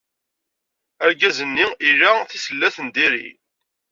[1.05, 3.27] Argaz-nni ila tisellat n diri.